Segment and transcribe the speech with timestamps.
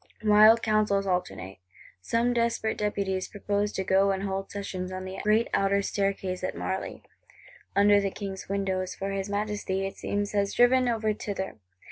[0.23, 1.59] Wild counsels alternate.
[2.01, 6.57] Some desperate Deputies propose to go and hold session on the great outer Staircase at
[6.57, 7.03] Marly,
[7.75, 11.59] under the King's windows; for his Majesty, it seems, has driven over thither.